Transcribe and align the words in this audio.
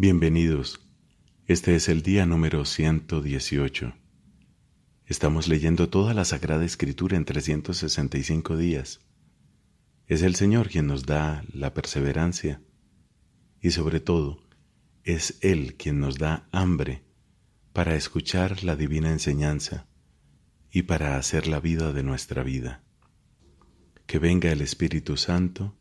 Bienvenidos. 0.00 0.78
Este 1.48 1.74
es 1.74 1.88
el 1.88 2.02
día 2.02 2.24
número 2.24 2.64
118. 2.64 3.96
Estamos 5.06 5.48
leyendo 5.48 5.88
toda 5.88 6.14
la 6.14 6.24
Sagrada 6.24 6.64
Escritura 6.64 7.16
en 7.16 7.24
365 7.24 8.56
días. 8.56 9.00
Es 10.06 10.22
el 10.22 10.36
Señor 10.36 10.68
quien 10.68 10.86
nos 10.86 11.04
da 11.04 11.42
la 11.52 11.74
perseverancia 11.74 12.62
y 13.60 13.72
sobre 13.72 13.98
todo 13.98 14.40
es 15.02 15.36
Él 15.40 15.74
quien 15.74 15.98
nos 15.98 16.16
da 16.16 16.48
hambre 16.52 17.02
para 17.72 17.96
escuchar 17.96 18.62
la 18.62 18.76
divina 18.76 19.10
enseñanza 19.10 19.88
y 20.70 20.82
para 20.82 21.16
hacer 21.16 21.48
la 21.48 21.58
vida 21.58 21.92
de 21.92 22.04
nuestra 22.04 22.44
vida. 22.44 22.84
Que 24.06 24.20
venga 24.20 24.52
el 24.52 24.60
Espíritu 24.60 25.16
Santo 25.16 25.76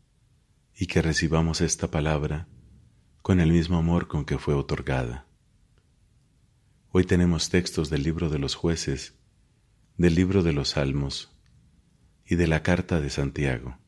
y 0.75 0.87
que 0.87 1.03
recibamos 1.03 1.61
esta 1.61 1.91
palabra 1.91 2.47
con 3.27 3.41
el 3.41 3.51
mismo 3.51 3.75
amor 3.75 4.07
con 4.07 4.23
que 4.23 4.37
fue 4.37 4.53
otorgada. 4.53 5.27
Hoy 6.91 7.03
tenemos 7.03 7.49
textos 7.49 7.89
del 7.89 8.03
libro 8.03 8.29
de 8.29 8.39
los 8.39 8.55
jueces, 8.55 9.15
del 9.97 10.15
libro 10.15 10.43
de 10.43 10.53
los 10.53 10.69
salmos 10.69 11.37
y 12.25 12.35
de 12.35 12.47
la 12.47 12.63
carta 12.63 13.01
de 13.01 13.09
Santiago. 13.09 13.79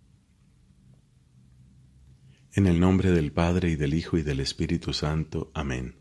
En 2.51 2.67
el 2.67 2.81
nombre 2.81 3.11
del 3.11 3.31
Padre 3.31 3.69
y 3.69 3.77
del 3.77 3.93
Hijo 3.93 4.17
y 4.17 4.23
del 4.23 4.41
Espíritu 4.41 4.91
Santo. 4.91 5.51
Amén. 5.53 5.95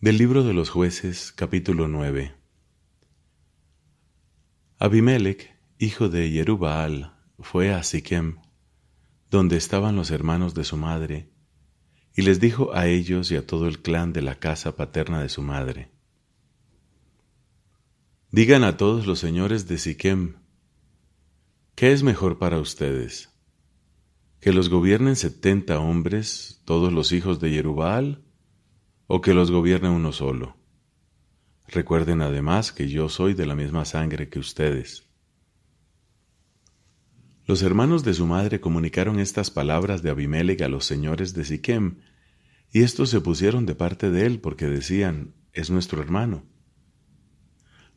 Del 0.00 0.18
libro 0.18 0.42
de 0.42 0.54
los 0.54 0.70
jueces, 0.70 1.30
capítulo 1.30 1.86
9. 1.86 2.34
Abimelech, 4.80 5.54
hijo 5.78 6.08
de 6.08 6.28
Jerubaal, 6.28 7.16
fue 7.38 7.72
a 7.72 7.84
Siquem, 7.84 8.38
donde 9.30 9.56
estaban 9.56 9.96
los 9.96 10.10
hermanos 10.10 10.54
de 10.54 10.64
su 10.64 10.76
madre, 10.76 11.30
y 12.14 12.22
les 12.22 12.40
dijo 12.40 12.74
a 12.74 12.86
ellos 12.86 13.30
y 13.30 13.36
a 13.36 13.46
todo 13.46 13.68
el 13.68 13.82
clan 13.82 14.12
de 14.12 14.22
la 14.22 14.38
casa 14.38 14.76
paterna 14.76 15.20
de 15.20 15.28
su 15.28 15.42
madre, 15.42 15.90
Digan 18.36 18.64
a 18.64 18.76
todos 18.76 19.06
los 19.06 19.20
señores 19.20 19.66
de 19.66 19.78
Siquem, 19.78 20.34
¿qué 21.74 21.92
es 21.92 22.02
mejor 22.02 22.38
para 22.38 22.58
ustedes? 22.58 23.30
¿Que 24.40 24.52
los 24.52 24.68
gobiernen 24.68 25.16
setenta 25.16 25.78
hombres, 25.78 26.60
todos 26.66 26.92
los 26.92 27.12
hijos 27.12 27.40
de 27.40 27.50
Jerubal, 27.50 28.24
o 29.06 29.22
que 29.22 29.32
los 29.32 29.50
gobierne 29.50 29.88
uno 29.88 30.12
solo? 30.12 30.56
Recuerden 31.68 32.20
además 32.20 32.72
que 32.72 32.88
yo 32.88 33.08
soy 33.08 33.32
de 33.32 33.46
la 33.46 33.54
misma 33.54 33.86
sangre 33.86 34.28
que 34.28 34.38
ustedes. 34.38 35.05
Los 37.46 37.62
hermanos 37.62 38.02
de 38.02 38.12
su 38.12 38.26
madre 38.26 38.60
comunicaron 38.60 39.20
estas 39.20 39.52
palabras 39.52 40.02
de 40.02 40.10
Abimelech 40.10 40.62
a 40.62 40.68
los 40.68 40.84
señores 40.84 41.32
de 41.32 41.44
Siquem, 41.44 41.98
y 42.72 42.82
estos 42.82 43.10
se 43.10 43.20
pusieron 43.20 43.66
de 43.66 43.76
parte 43.76 44.10
de 44.10 44.26
él 44.26 44.40
porque 44.40 44.66
decían, 44.66 45.32
es 45.52 45.70
nuestro 45.70 46.02
hermano. 46.02 46.42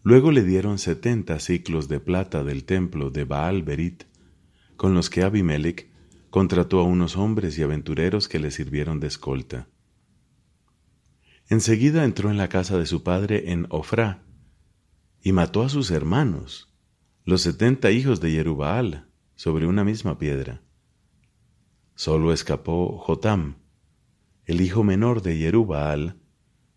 Luego 0.03 0.31
le 0.31 0.43
dieron 0.43 0.77
setenta 0.77 1.39
ciclos 1.39 1.87
de 1.87 1.99
plata 1.99 2.43
del 2.43 2.63
templo 2.63 3.09
de 3.09 3.23
Baal 3.23 3.63
Berit, 3.63 4.03
con 4.77 4.93
los 4.93 5.09
que 5.09 5.23
Abimelech 5.23 5.89
contrató 6.29 6.79
a 6.79 6.83
unos 6.83 7.17
hombres 7.17 7.57
y 7.57 7.63
aventureros 7.63 8.27
que 8.27 8.37
le 8.37 8.51
sirvieron 8.51 8.99
de 8.99 9.07
escolta. 9.07 9.67
Enseguida 11.49 12.05
entró 12.05 12.29
en 12.29 12.37
la 12.37 12.49
casa 12.49 12.77
de 12.77 12.85
su 12.85 13.01
padre 13.01 13.51
en 13.51 13.65
Ofrá, 13.71 14.23
y 15.23 15.31
mató 15.31 15.63
a 15.63 15.69
sus 15.69 15.89
hermanos, 15.89 16.71
los 17.25 17.41
setenta 17.41 17.89
hijos 17.89 18.21
de 18.21 18.29
Jerubaal, 18.29 19.08
sobre 19.39 19.67
una 19.67 19.85
misma 19.85 20.17
piedra. 20.17 20.61
Solo 21.95 22.33
escapó 22.33 22.97
Jotam, 22.97 23.55
el 24.43 24.59
hijo 24.59 24.83
menor 24.83 25.21
de 25.21 25.37
Jerubaal, 25.37 26.19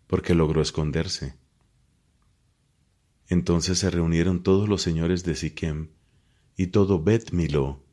porque 0.07 0.33
logró 0.33 0.61
esconderse. 0.61 1.35
Entonces 3.27 3.79
se 3.79 3.89
reunieron 3.89 4.43
todos 4.43 4.69
los 4.69 4.81
señores 4.81 5.25
de 5.25 5.35
Siquem 5.35 5.89
y 6.55 6.67
todo 6.67 7.03
Bet 7.03 7.33
Miló, 7.33 7.83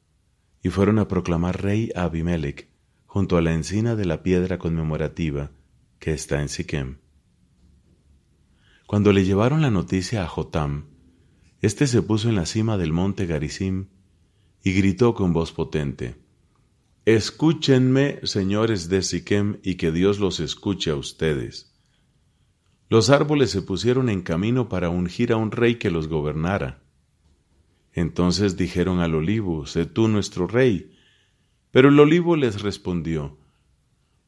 y 0.63 0.69
fueron 0.69 1.01
a 1.01 1.09
proclamar 1.09 1.61
rey 1.61 1.91
a 1.97 2.05
Abimelech 2.05 2.71
junto 3.07 3.37
a 3.39 3.43
la 3.43 3.53
encina 3.55 3.97
de 3.97 4.05
la 4.05 4.23
piedra 4.23 4.59
conmemorativa 4.59 5.51
que 5.99 6.13
está 6.13 6.43
en 6.43 6.49
Siquem. 6.49 6.99
Cuando 8.87 9.13
le 9.13 9.25
llevaron 9.25 9.63
la 9.63 9.73
noticia 9.73 10.23
a 10.23 10.29
Jotam, 10.29 10.85
éste 11.61 11.89
se 11.89 12.03
puso 12.03 12.29
en 12.29 12.37
la 12.37 12.47
cima 12.47 12.79
del 12.79 12.93
monte 12.93 13.27
Garizim 13.27 13.89
y 14.63 14.73
gritó 14.73 15.15
con 15.15 15.33
voz 15.33 15.53
potente, 15.53 16.17
Escúchenme, 17.07 18.21
señores 18.25 18.89
de 18.89 19.03
Siquem, 19.03 19.59
y 19.63 19.77
que 19.77 19.91
Dios 19.91 20.21
los 20.21 20.39
escuche 20.39 20.91
a 20.91 20.97
ustedes. 20.97 21.75
Los 22.91 23.09
árboles 23.09 23.51
se 23.51 23.63
pusieron 23.63 24.09
en 24.11 24.21
camino 24.21 24.69
para 24.69 24.91
ungir 24.91 25.33
a 25.33 25.37
un 25.37 25.51
rey 25.51 25.77
que 25.77 25.91
los 25.91 26.09
gobernara. 26.09 26.83
Entonces 27.93 28.57
dijeron 28.57 29.01
al 29.01 29.15
olivo, 29.15 29.67
Sé 29.67 29.87
tú 29.87 30.09
nuestro 30.09 30.47
rey. 30.47 30.93
Pero 31.71 31.89
el 31.89 31.99
olivo 31.99 32.37
les 32.37 32.63
respondió, 32.63 33.39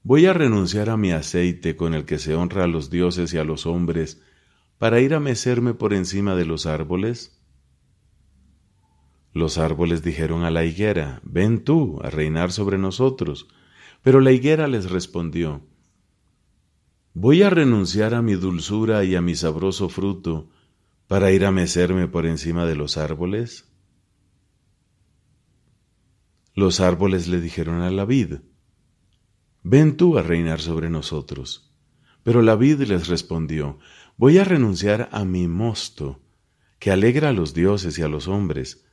Voy 0.02 0.26
a 0.26 0.32
renunciar 0.32 0.90
a 0.90 0.96
mi 0.96 1.12
aceite 1.12 1.76
con 1.76 1.94
el 1.94 2.04
que 2.04 2.18
se 2.18 2.34
honra 2.34 2.64
a 2.64 2.68
los 2.68 2.88
dioses 2.88 3.34
y 3.34 3.38
a 3.38 3.44
los 3.44 3.66
hombres, 3.66 4.22
para 4.78 5.00
ir 5.00 5.14
a 5.14 5.20
mecerme 5.20 5.74
por 5.74 5.92
encima 5.92 6.34
de 6.34 6.44
los 6.44 6.66
árboles. 6.66 7.41
Los 9.32 9.56
árboles 9.56 10.02
dijeron 10.02 10.44
a 10.44 10.50
la 10.50 10.64
higuera, 10.64 11.20
ven 11.24 11.64
tú 11.64 11.98
a 12.02 12.10
reinar 12.10 12.52
sobre 12.52 12.76
nosotros. 12.76 13.48
Pero 14.02 14.20
la 14.20 14.32
higuera 14.32 14.68
les 14.68 14.90
respondió, 14.90 15.66
¿voy 17.14 17.42
a 17.42 17.50
renunciar 17.50 18.14
a 18.14 18.22
mi 18.22 18.34
dulzura 18.34 19.04
y 19.04 19.14
a 19.14 19.22
mi 19.22 19.34
sabroso 19.34 19.88
fruto 19.88 20.50
para 21.06 21.30
ir 21.30 21.46
a 21.46 21.52
mecerme 21.52 22.08
por 22.08 22.26
encima 22.26 22.66
de 22.66 22.74
los 22.74 22.96
árboles? 22.98 23.72
Los 26.54 26.80
árboles 26.80 27.28
le 27.28 27.40
dijeron 27.40 27.80
a 27.80 27.90
la 27.90 28.04
vid, 28.04 28.40
ven 29.62 29.96
tú 29.96 30.18
a 30.18 30.22
reinar 30.22 30.60
sobre 30.60 30.90
nosotros. 30.90 31.72
Pero 32.22 32.42
la 32.42 32.56
vid 32.56 32.82
les 32.82 33.08
respondió, 33.08 33.78
voy 34.16 34.38
a 34.38 34.44
renunciar 34.44 35.08
a 35.12 35.24
mi 35.24 35.48
mosto, 35.48 36.20
que 36.78 36.90
alegra 36.90 37.30
a 37.30 37.32
los 37.32 37.54
dioses 37.54 37.98
y 37.98 38.02
a 38.02 38.08
los 38.08 38.28
hombres, 38.28 38.84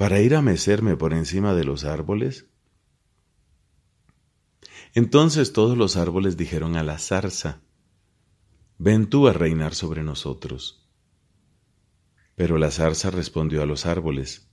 para 0.00 0.22
ir 0.22 0.34
a 0.34 0.40
mecerme 0.40 0.96
por 0.96 1.12
encima 1.12 1.52
de 1.52 1.64
los 1.64 1.84
árboles? 1.84 2.46
Entonces 4.94 5.52
todos 5.52 5.76
los 5.76 5.98
árboles 5.98 6.38
dijeron 6.38 6.76
a 6.76 6.82
la 6.82 6.96
zarza, 6.96 7.60
Ven 8.78 9.10
tú 9.10 9.28
a 9.28 9.34
reinar 9.34 9.74
sobre 9.74 10.02
nosotros. 10.02 10.88
Pero 12.34 12.56
la 12.56 12.70
zarza 12.70 13.10
respondió 13.10 13.62
a 13.62 13.66
los 13.66 13.84
árboles, 13.84 14.48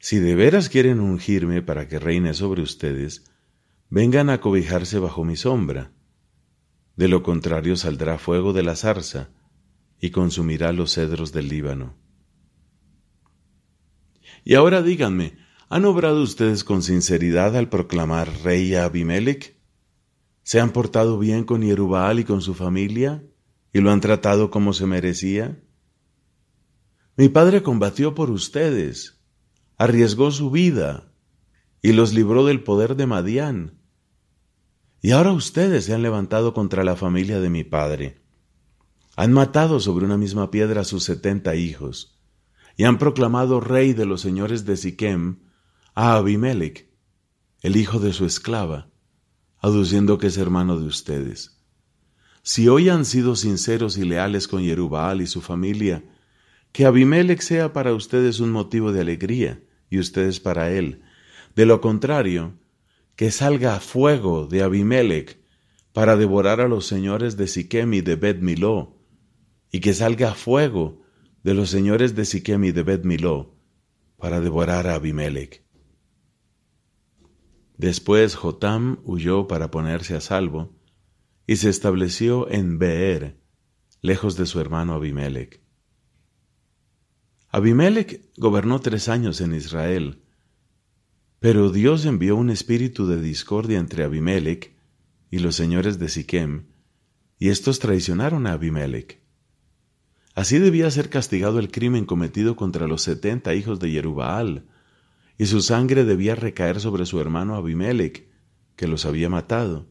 Si 0.00 0.18
de 0.18 0.34
veras 0.34 0.70
quieren 0.70 0.98
ungirme 0.98 1.62
para 1.62 1.86
que 1.86 2.00
reine 2.00 2.34
sobre 2.34 2.62
ustedes, 2.62 3.30
vengan 3.90 4.28
a 4.28 4.40
cobijarse 4.40 4.98
bajo 4.98 5.24
mi 5.24 5.36
sombra. 5.36 5.92
De 6.96 7.06
lo 7.06 7.22
contrario 7.22 7.76
saldrá 7.76 8.18
fuego 8.18 8.52
de 8.52 8.64
la 8.64 8.74
zarza 8.74 9.30
y 10.00 10.10
consumirá 10.10 10.72
los 10.72 10.94
cedros 10.94 11.30
del 11.30 11.46
Líbano. 11.46 12.05
Y 14.48 14.54
ahora 14.54 14.80
díganme, 14.80 15.36
¿han 15.68 15.84
obrado 15.86 16.22
ustedes 16.22 16.62
con 16.62 16.80
sinceridad 16.80 17.56
al 17.56 17.68
proclamar 17.68 18.30
rey 18.44 18.76
a 18.76 18.84
Abimelech? 18.84 19.56
¿Se 20.44 20.60
han 20.60 20.70
portado 20.70 21.18
bien 21.18 21.42
con 21.42 21.62
Yerubal 21.62 22.20
y 22.20 22.24
con 22.24 22.40
su 22.40 22.54
familia? 22.54 23.24
¿Y 23.72 23.80
lo 23.80 23.90
han 23.90 24.00
tratado 24.00 24.52
como 24.52 24.72
se 24.72 24.86
merecía? 24.86 25.60
Mi 27.16 27.28
padre 27.28 27.64
combatió 27.64 28.14
por 28.14 28.30
ustedes, 28.30 29.20
arriesgó 29.78 30.30
su 30.30 30.52
vida 30.52 31.12
y 31.82 31.92
los 31.92 32.14
libró 32.14 32.46
del 32.46 32.62
poder 32.62 32.94
de 32.94 33.06
Madián. 33.06 33.80
Y 35.02 35.10
ahora 35.10 35.32
ustedes 35.32 35.86
se 35.86 35.92
han 35.92 36.02
levantado 36.02 36.54
contra 36.54 36.84
la 36.84 36.94
familia 36.94 37.40
de 37.40 37.50
mi 37.50 37.64
padre. 37.64 38.22
Han 39.16 39.32
matado 39.32 39.80
sobre 39.80 40.04
una 40.04 40.16
misma 40.16 40.52
piedra 40.52 40.82
a 40.82 40.84
sus 40.84 41.02
setenta 41.02 41.56
hijos 41.56 42.15
y 42.76 42.84
han 42.84 42.98
proclamado 42.98 43.60
rey 43.60 43.92
de 43.94 44.06
los 44.06 44.20
señores 44.20 44.64
de 44.66 44.76
Siquem 44.76 45.38
a 45.94 46.16
Abimelech, 46.16 46.90
el 47.62 47.76
hijo 47.76 47.98
de 47.98 48.12
su 48.12 48.26
esclava, 48.26 48.90
aduciendo 49.58 50.18
que 50.18 50.26
es 50.26 50.36
hermano 50.36 50.78
de 50.78 50.86
ustedes. 50.86 51.62
Si 52.42 52.68
hoy 52.68 52.90
han 52.90 53.04
sido 53.04 53.34
sinceros 53.34 53.96
y 53.96 54.04
leales 54.04 54.46
con 54.46 54.62
Jerubal 54.62 55.20
y 55.22 55.26
su 55.26 55.40
familia, 55.40 56.04
que 56.72 56.84
Abimelech 56.84 57.40
sea 57.40 57.72
para 57.72 57.94
ustedes 57.94 58.38
un 58.38 58.52
motivo 58.52 58.92
de 58.92 59.00
alegría 59.00 59.62
y 59.88 59.98
ustedes 59.98 60.38
para 60.40 60.70
él. 60.70 61.02
De 61.54 61.64
lo 61.64 61.80
contrario, 61.80 62.58
que 63.16 63.30
salga 63.30 63.80
fuego 63.80 64.46
de 64.46 64.62
Abimelech 64.62 65.40
para 65.94 66.18
devorar 66.18 66.60
a 66.60 66.68
los 66.68 66.86
señores 66.86 67.38
de 67.38 67.46
Siquem 67.46 67.94
y 67.94 68.02
de 68.02 68.16
Bet 68.16 68.42
Miló, 68.42 69.00
y 69.72 69.80
que 69.80 69.94
salga 69.94 70.34
fuego 70.34 71.05
de 71.46 71.54
los 71.54 71.70
señores 71.70 72.16
de 72.16 72.24
Siquem 72.24 72.64
y 72.64 72.72
de 72.72 72.82
Bet 72.82 73.04
Miló 73.04 73.54
para 74.16 74.40
devorar 74.40 74.88
a 74.88 74.96
Abimelech. 74.96 75.64
Después 77.78 78.34
Jotam 78.34 78.98
huyó 79.04 79.46
para 79.46 79.70
ponerse 79.70 80.16
a 80.16 80.20
salvo 80.20 80.74
y 81.46 81.54
se 81.54 81.68
estableció 81.68 82.50
en 82.50 82.80
Beer, 82.80 83.40
lejos 84.02 84.36
de 84.36 84.46
su 84.46 84.58
hermano 84.58 84.94
Abimelech. 84.94 85.62
Abimelech 87.50 88.28
gobernó 88.36 88.80
tres 88.80 89.08
años 89.08 89.40
en 89.40 89.54
Israel, 89.54 90.24
pero 91.38 91.70
Dios 91.70 92.06
envió 92.06 92.34
un 92.34 92.50
espíritu 92.50 93.06
de 93.06 93.20
discordia 93.20 93.78
entre 93.78 94.02
Abimelech 94.02 94.76
y 95.30 95.38
los 95.38 95.54
señores 95.54 96.00
de 96.00 96.08
Siquem, 96.08 96.66
y 97.38 97.50
estos 97.50 97.78
traicionaron 97.78 98.48
a 98.48 98.54
Abimelech. 98.54 99.25
Así 100.36 100.58
debía 100.58 100.90
ser 100.90 101.08
castigado 101.08 101.58
el 101.58 101.70
crimen 101.70 102.04
cometido 102.04 102.56
contra 102.56 102.86
los 102.86 103.00
setenta 103.00 103.54
hijos 103.54 103.80
de 103.80 103.90
Jerubaal, 103.90 104.66
y 105.38 105.46
su 105.46 105.62
sangre 105.62 106.04
debía 106.04 106.34
recaer 106.34 106.78
sobre 106.78 107.06
su 107.06 107.18
hermano 107.22 107.56
Abimelech, 107.56 108.28
que 108.76 108.86
los 108.86 109.06
había 109.06 109.30
matado, 109.30 109.86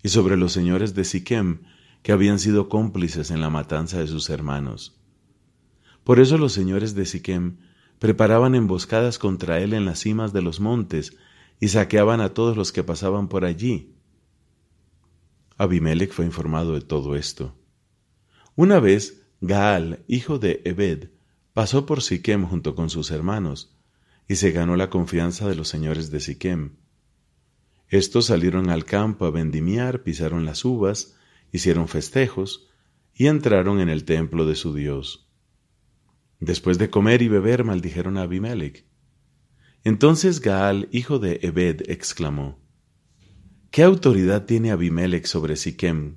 y 0.00 0.10
sobre 0.10 0.36
los 0.36 0.52
señores 0.52 0.94
de 0.94 1.04
Siquem, 1.04 1.62
que 2.02 2.12
habían 2.12 2.38
sido 2.38 2.68
cómplices 2.68 3.32
en 3.32 3.40
la 3.40 3.50
matanza 3.50 3.98
de 3.98 4.06
sus 4.06 4.30
hermanos. 4.30 4.96
Por 6.04 6.20
eso 6.20 6.38
los 6.38 6.52
señores 6.52 6.94
de 6.94 7.04
Siquem 7.04 7.56
preparaban 7.98 8.54
emboscadas 8.54 9.18
contra 9.18 9.58
él 9.58 9.72
en 9.72 9.86
las 9.86 9.98
cimas 9.98 10.32
de 10.32 10.42
los 10.42 10.60
montes 10.60 11.16
y 11.58 11.66
saqueaban 11.66 12.20
a 12.20 12.28
todos 12.28 12.56
los 12.56 12.70
que 12.70 12.84
pasaban 12.84 13.26
por 13.26 13.44
allí. 13.44 13.96
Abimelech 15.58 16.12
fue 16.12 16.26
informado 16.26 16.74
de 16.74 16.80
todo 16.80 17.16
esto. 17.16 17.56
Una 18.54 18.78
vez, 18.78 19.23
Gaal, 19.46 20.02
hijo 20.08 20.38
de 20.38 20.62
Ebed, 20.64 21.10
pasó 21.52 21.84
por 21.84 22.00
Siquem 22.00 22.46
junto 22.46 22.74
con 22.74 22.88
sus 22.88 23.10
hermanos, 23.10 23.76
y 24.26 24.36
se 24.36 24.52
ganó 24.52 24.74
la 24.74 24.88
confianza 24.88 25.46
de 25.46 25.54
los 25.54 25.68
señores 25.68 26.10
de 26.10 26.20
Siquem. 26.20 26.76
Estos 27.88 28.24
salieron 28.24 28.70
al 28.70 28.86
campo 28.86 29.26
a 29.26 29.30
vendimiar, 29.30 30.02
pisaron 30.02 30.46
las 30.46 30.64
uvas, 30.64 31.16
hicieron 31.52 31.88
festejos, 31.88 32.68
y 33.12 33.26
entraron 33.26 33.80
en 33.80 33.90
el 33.90 34.06
templo 34.06 34.46
de 34.46 34.56
su 34.56 34.72
Dios. 34.74 35.28
Después 36.40 36.78
de 36.78 36.88
comer 36.88 37.20
y 37.20 37.28
beber, 37.28 37.64
maldijeron 37.64 38.16
a 38.16 38.22
Abimelech. 38.22 38.86
Entonces 39.84 40.40
Gaal, 40.40 40.88
hijo 40.90 41.18
de 41.18 41.40
Ebed, 41.42 41.82
exclamó, 41.90 42.58
¿Qué 43.70 43.82
autoridad 43.82 44.46
tiene 44.46 44.70
Abimelech 44.70 45.26
sobre 45.26 45.56
Siquem 45.56 46.16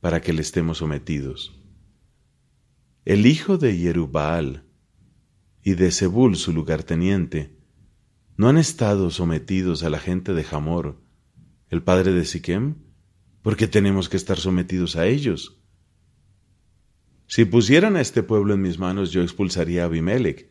para 0.00 0.20
que 0.20 0.32
le 0.32 0.42
estemos 0.42 0.78
sometidos? 0.78 1.61
El 3.04 3.26
hijo 3.26 3.58
de 3.58 3.76
Jerubbaal 3.76 4.64
y 5.64 5.74
de 5.74 5.90
Zebul, 5.90 6.36
su 6.36 6.52
lugarteniente, 6.52 7.56
no 8.36 8.48
han 8.48 8.58
estado 8.58 9.10
sometidos 9.10 9.82
a 9.82 9.90
la 9.90 9.98
gente 9.98 10.34
de 10.34 10.46
Hamor, 10.48 11.02
el 11.68 11.82
padre 11.82 12.12
de 12.12 12.24
Siquem, 12.24 12.76
porque 13.42 13.66
tenemos 13.66 14.08
que 14.08 14.16
estar 14.16 14.38
sometidos 14.38 14.94
a 14.94 15.06
ellos. 15.06 15.60
Si 17.26 17.44
pusieran 17.44 17.96
a 17.96 18.00
este 18.00 18.22
pueblo 18.22 18.54
en 18.54 18.62
mis 18.62 18.78
manos, 18.78 19.10
yo 19.10 19.22
expulsaría 19.22 19.82
a 19.82 19.86
Abimelech, 19.86 20.48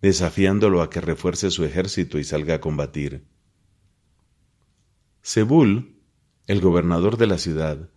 desafiándolo 0.00 0.80
a 0.80 0.88
que 0.88 1.02
refuerce 1.02 1.50
su 1.50 1.62
ejército 1.66 2.18
y 2.18 2.24
salga 2.24 2.54
a 2.54 2.60
combatir. 2.62 3.26
Zebul, 5.22 6.00
el 6.46 6.60
gobernador 6.62 7.18
de 7.18 7.26
la 7.26 7.36
ciudad, 7.36 7.90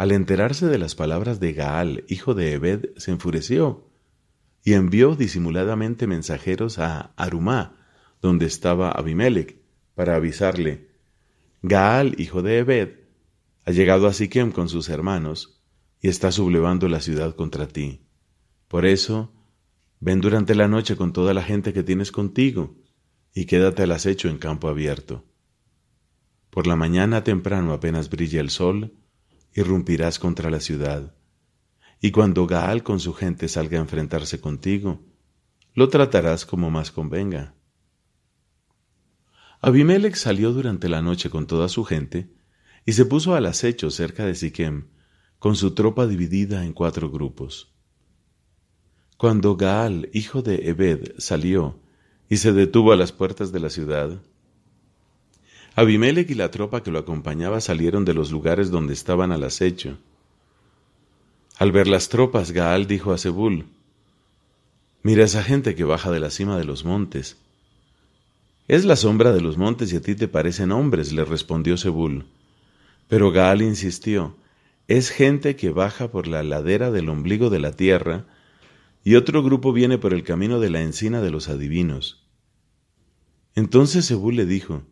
al 0.00 0.12
enterarse 0.12 0.64
de 0.64 0.78
las 0.78 0.94
palabras 0.94 1.40
de 1.40 1.52
Gaal, 1.52 2.04
hijo 2.08 2.32
de 2.32 2.54
Ebed, 2.54 2.86
se 2.96 3.10
enfureció 3.10 3.86
y 4.64 4.72
envió 4.72 5.14
disimuladamente 5.14 6.06
mensajeros 6.06 6.78
a 6.78 7.12
Arumá, 7.18 7.76
donde 8.22 8.46
estaba 8.46 8.92
Abimelech, 8.92 9.60
para 9.94 10.16
avisarle, 10.16 10.88
Gaal, 11.60 12.14
hijo 12.18 12.40
de 12.40 12.60
Ebed, 12.60 12.94
ha 13.66 13.72
llegado 13.72 14.06
a 14.06 14.14
Siquem 14.14 14.52
con 14.52 14.70
sus 14.70 14.88
hermanos 14.88 15.60
y 16.00 16.08
está 16.08 16.32
sublevando 16.32 16.88
la 16.88 17.02
ciudad 17.02 17.34
contra 17.34 17.68
ti. 17.68 18.06
Por 18.68 18.86
eso, 18.86 19.34
ven 19.98 20.22
durante 20.22 20.54
la 20.54 20.66
noche 20.66 20.96
con 20.96 21.12
toda 21.12 21.34
la 21.34 21.42
gente 21.42 21.74
que 21.74 21.82
tienes 21.82 22.10
contigo 22.10 22.74
y 23.34 23.44
quédate 23.44 23.82
al 23.82 23.92
acecho 23.92 24.30
en 24.30 24.38
campo 24.38 24.70
abierto. 24.70 25.26
Por 26.48 26.66
la 26.66 26.74
mañana 26.74 27.22
temprano 27.22 27.74
apenas 27.74 28.08
brilla 28.08 28.40
el 28.40 28.48
sol, 28.48 28.94
irrumpirás 29.54 30.18
contra 30.18 30.50
la 30.50 30.60
ciudad. 30.60 31.14
Y 32.00 32.10
cuando 32.12 32.46
Gaal 32.46 32.82
con 32.82 33.00
su 33.00 33.12
gente 33.12 33.48
salga 33.48 33.78
a 33.78 33.82
enfrentarse 33.82 34.40
contigo, 34.40 35.00
lo 35.74 35.88
tratarás 35.88 36.46
como 36.46 36.70
más 36.70 36.90
convenga. 36.90 37.54
Abimelech 39.60 40.14
salió 40.14 40.52
durante 40.52 40.88
la 40.88 41.02
noche 41.02 41.28
con 41.28 41.46
toda 41.46 41.68
su 41.68 41.84
gente 41.84 42.32
y 42.86 42.92
se 42.92 43.04
puso 43.04 43.34
al 43.34 43.46
acecho 43.46 43.90
cerca 43.90 44.24
de 44.24 44.34
Siquem, 44.34 44.88
con 45.38 45.56
su 45.56 45.74
tropa 45.74 46.06
dividida 46.06 46.64
en 46.64 46.72
cuatro 46.72 47.10
grupos. 47.10 47.74
Cuando 49.16 49.56
Gaal, 49.56 50.08
hijo 50.14 50.40
de 50.40 50.70
Ebed, 50.70 51.12
salió 51.18 51.78
y 52.28 52.38
se 52.38 52.52
detuvo 52.52 52.92
a 52.92 52.96
las 52.96 53.12
puertas 53.12 53.52
de 53.52 53.60
la 53.60 53.68
ciudad, 53.68 54.22
Abimelech 55.80 56.28
y 56.28 56.34
la 56.34 56.50
tropa 56.50 56.82
que 56.82 56.90
lo 56.90 56.98
acompañaba 56.98 57.58
salieron 57.62 58.04
de 58.04 58.12
los 58.12 58.30
lugares 58.30 58.70
donde 58.70 58.92
estaban 58.92 59.32
al 59.32 59.44
acecho. 59.44 59.96
Al 61.56 61.72
ver 61.72 61.88
las 61.88 62.10
tropas, 62.10 62.52
Gaal 62.52 62.86
dijo 62.86 63.12
a 63.12 63.18
Zebul, 63.18 63.64
Mira 65.02 65.24
esa 65.24 65.42
gente 65.42 65.74
que 65.74 65.84
baja 65.84 66.10
de 66.10 66.20
la 66.20 66.28
cima 66.28 66.58
de 66.58 66.66
los 66.66 66.84
montes. 66.84 67.38
Es 68.68 68.84
la 68.84 68.94
sombra 68.94 69.32
de 69.32 69.40
los 69.40 69.56
montes 69.56 69.90
y 69.94 69.96
a 69.96 70.02
ti 70.02 70.14
te 70.14 70.28
parecen 70.28 70.70
hombres, 70.70 71.14
le 71.14 71.24
respondió 71.24 71.78
Zebul. 71.78 72.26
Pero 73.08 73.32
Gaal 73.32 73.62
insistió, 73.62 74.36
es 74.86 75.08
gente 75.08 75.56
que 75.56 75.70
baja 75.70 76.10
por 76.10 76.26
la 76.26 76.42
ladera 76.42 76.90
del 76.90 77.08
ombligo 77.08 77.48
de 77.48 77.58
la 77.58 77.72
tierra, 77.72 78.26
y 79.02 79.14
otro 79.14 79.42
grupo 79.42 79.72
viene 79.72 79.96
por 79.96 80.12
el 80.12 80.24
camino 80.24 80.60
de 80.60 80.68
la 80.68 80.82
encina 80.82 81.22
de 81.22 81.30
los 81.30 81.48
adivinos. 81.48 82.22
Entonces 83.54 84.08
Zebul 84.08 84.36
le 84.36 84.44
dijo, 84.44 84.82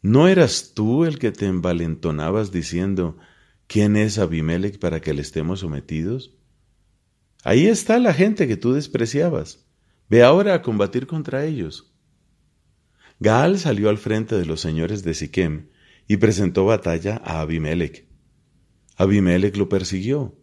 ¿No 0.00 0.28
eras 0.28 0.72
tú 0.74 1.04
el 1.04 1.18
que 1.18 1.32
te 1.32 1.46
envalentonabas 1.46 2.52
diciendo, 2.52 3.18
¿quién 3.66 3.96
es 3.96 4.18
Abimelech 4.18 4.78
para 4.78 5.00
que 5.00 5.12
le 5.12 5.22
estemos 5.22 5.60
sometidos? 5.60 6.34
Ahí 7.42 7.66
está 7.66 7.98
la 7.98 8.14
gente 8.14 8.46
que 8.46 8.56
tú 8.56 8.72
despreciabas. 8.72 9.66
Ve 10.08 10.22
ahora 10.22 10.54
a 10.54 10.62
combatir 10.62 11.06
contra 11.06 11.44
ellos. 11.44 11.92
Gaal 13.18 13.58
salió 13.58 13.88
al 13.88 13.98
frente 13.98 14.36
de 14.36 14.46
los 14.46 14.60
señores 14.60 15.02
de 15.02 15.14
Siquem 15.14 15.68
y 16.06 16.18
presentó 16.18 16.64
batalla 16.64 17.20
a 17.24 17.40
Abimelech. 17.40 18.06
Abimelech 18.96 19.56
lo 19.56 19.68
persiguió. 19.68 20.36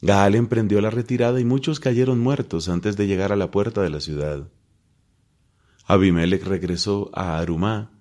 Gaal 0.00 0.34
emprendió 0.34 0.80
la 0.80 0.90
retirada 0.90 1.38
y 1.38 1.44
muchos 1.44 1.80
cayeron 1.80 2.18
muertos 2.18 2.68
antes 2.68 2.96
de 2.96 3.06
llegar 3.06 3.32
a 3.32 3.36
la 3.36 3.50
puerta 3.50 3.82
de 3.82 3.90
la 3.90 4.00
ciudad. 4.00 4.50
Abimelech 5.84 6.44
regresó 6.44 7.10
a 7.14 7.38
Arumá 7.38 7.95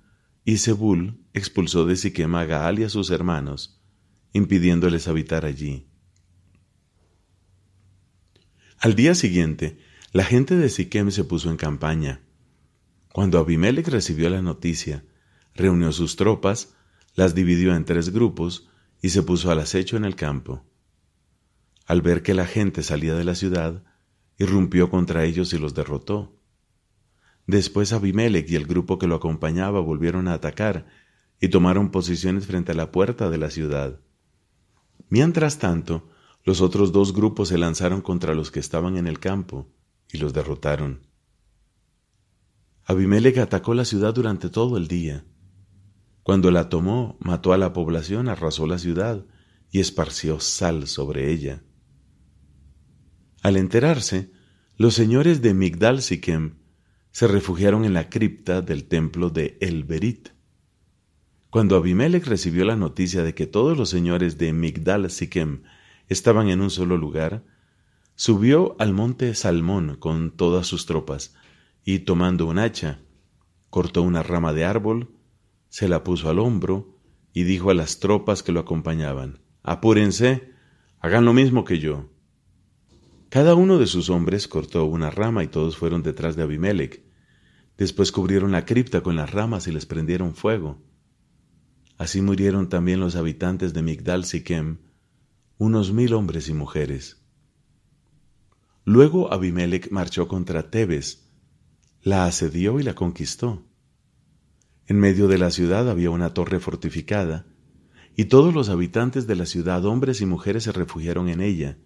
y 0.45 0.57
Zebul 0.57 1.25
expulsó 1.33 1.85
de 1.85 1.97
Siquem 1.97 2.33
a 2.35 2.45
Gaal 2.45 2.79
y 2.79 2.83
a 2.83 2.89
sus 2.89 3.09
hermanos, 3.09 3.81
impidiéndoles 4.31 5.07
habitar 5.07 5.43
allí. 5.43 5.89
Al 8.77 8.95
día 8.95 9.15
siguiente, 9.15 9.79
la 10.13 10.23
gente 10.23 10.55
de 10.55 10.69
Siquem 10.69 11.11
se 11.11 11.23
puso 11.23 11.49
en 11.49 11.57
campaña. 11.57 12.21
Cuando 13.11 13.39
Abimelech 13.39 13.87
recibió 13.87 14.29
la 14.29 14.41
noticia, 14.41 15.03
reunió 15.55 15.91
sus 15.91 16.15
tropas 16.15 16.75
las 17.15 17.33
dividió 17.33 17.73
en 17.75 17.85
tres 17.85 18.09
grupos 18.09 18.67
y 19.01 19.09
se 19.09 19.23
puso 19.23 19.49
al 19.49 19.59
acecho 19.59 19.97
en 19.97 20.05
el 20.05 20.15
campo. 20.15 20.65
Al 21.85 22.01
ver 22.01 22.23
que 22.23 22.33
la 22.33 22.45
gente 22.45 22.83
salía 22.83 23.15
de 23.15 23.23
la 23.23 23.35
ciudad, 23.35 23.83
irrumpió 24.37 24.89
contra 24.89 25.23
ellos 25.23 25.53
y 25.53 25.57
los 25.57 25.73
derrotó. 25.73 26.34
Después 27.47 27.93
Abimelech 27.93 28.49
y 28.49 28.55
el 28.55 28.65
grupo 28.65 28.97
que 28.97 29.07
lo 29.07 29.15
acompañaba 29.15 29.79
volvieron 29.79 30.27
a 30.27 30.33
atacar 30.33 30.87
y 31.39 31.49
tomaron 31.49 31.91
posiciones 31.91 32.47
frente 32.47 32.71
a 32.71 32.75
la 32.75 32.91
puerta 32.91 33.29
de 33.29 33.37
la 33.37 33.49
ciudad. 33.49 33.99
Mientras 35.09 35.59
tanto, 35.59 36.09
los 36.43 36.61
otros 36.61 36.91
dos 36.91 37.13
grupos 37.13 37.49
se 37.49 37.57
lanzaron 37.57 38.01
contra 38.01 38.33
los 38.33 38.51
que 38.51 38.59
estaban 38.59 38.97
en 38.97 39.07
el 39.07 39.19
campo 39.19 39.71
y 40.11 40.17
los 40.17 40.33
derrotaron. 40.33 41.07
Abimelech 42.85 43.37
atacó 43.39 43.73
la 43.73 43.85
ciudad 43.85 44.13
durante 44.13 44.49
todo 44.49 44.77
el 44.77 44.87
día. 44.87 45.25
Cuando 46.23 46.51
la 46.51 46.69
tomó, 46.69 47.17
mató 47.19 47.53
a 47.53 47.57
la 47.57 47.73
población, 47.73 48.29
arrasó 48.29 48.67
la 48.67 48.77
ciudad 48.77 49.25
y 49.71 49.79
esparció 49.79 50.39
sal 50.39 50.87
sobre 50.87 51.31
ella. 51.31 51.63
Al 53.41 53.57
enterarse, 53.57 54.31
los 54.77 54.95
señores 54.95 55.41
de 55.41 55.53
Migdal 55.53 56.01
se 57.15 57.29
refugiaron 57.29 57.85
en 57.85 57.93
la 57.93 58.09
cripta 58.09 58.61
del 58.61 58.89
templo 58.89 59.29
de 59.29 59.57
Elberit. 59.61 60.31
Cuando 61.49 61.77
Abimelech 61.77 62.27
recibió 62.27 62.65
la 62.65 62.75
noticia 62.75 63.23
de 63.23 63.33
que 63.33 63.47
todos 63.47 63.77
los 63.77 63.87
señores 63.87 64.37
de 64.37 64.51
Migdal 64.51 65.09
Siquem 65.09 65.63
estaban 66.09 66.49
en 66.49 66.59
un 66.59 66.69
solo 66.69 66.97
lugar, 66.97 67.45
subió 68.15 68.75
al 68.79 68.91
monte 68.91 69.33
Salmón 69.33 69.95
con 69.97 70.35
todas 70.35 70.67
sus 70.67 70.85
tropas 70.85 71.33
y 71.85 71.99
tomando 71.99 72.47
un 72.47 72.59
hacha, 72.59 72.99
cortó 73.69 74.01
una 74.01 74.21
rama 74.21 74.51
de 74.51 74.65
árbol 74.65 75.15
se 75.69 75.87
la 75.87 76.03
puso 76.03 76.29
al 76.29 76.37
hombro 76.37 76.99
y 77.31 77.43
dijo 77.43 77.69
a 77.69 77.75
las 77.75 78.01
tropas 78.01 78.43
que 78.43 78.51
lo 78.51 78.59
acompañaban, 78.59 79.39
Apúrense, 79.63 80.51
hagan 80.99 81.23
lo 81.23 81.31
mismo 81.31 81.63
que 81.63 81.79
yo. 81.79 82.09
Cada 83.29 83.55
uno 83.55 83.79
de 83.79 83.87
sus 83.87 84.09
hombres 84.09 84.49
cortó 84.49 84.83
una 84.83 85.11
rama 85.11 85.45
y 85.45 85.47
todos 85.47 85.77
fueron 85.77 86.03
detrás 86.03 86.35
de 86.35 86.43
Abimelech. 86.43 87.04
Después 87.77 88.11
cubrieron 88.11 88.51
la 88.51 88.65
cripta 88.65 89.01
con 89.01 89.15
las 89.15 89.31
ramas 89.31 89.67
y 89.67 89.71
les 89.71 89.85
prendieron 89.85 90.35
fuego. 90.35 90.81
Así 91.97 92.21
murieron 92.21 92.69
también 92.69 92.99
los 92.99 93.15
habitantes 93.15 93.73
de 93.73 93.81
Migdal 93.81 94.25
Siquem, 94.25 94.77
unos 95.57 95.93
mil 95.93 96.13
hombres 96.13 96.49
y 96.49 96.53
mujeres. 96.53 97.21
Luego 98.83 99.33
Abimelech 99.33 99.89
marchó 99.91 100.27
contra 100.27 100.69
Tebes, 100.69 101.27
la 102.01 102.25
asedió 102.25 102.79
y 102.79 102.83
la 102.83 102.93
conquistó. 102.93 103.63
En 104.87 104.99
medio 104.99 105.27
de 105.27 105.37
la 105.37 105.49
ciudad 105.49 105.89
había 105.89 106.11
una 106.11 106.33
torre 106.33 106.59
fortificada, 106.59 107.47
y 108.15 108.25
todos 108.25 108.53
los 108.53 108.69
habitantes 108.69 109.27
de 109.27 109.35
la 109.35 109.45
ciudad, 109.45 109.83
hombres 109.85 110.21
y 110.21 110.25
mujeres, 110.25 110.63
se 110.63 110.71
refugiaron 110.71 111.27
en 111.29 111.41
ella. 111.41 111.77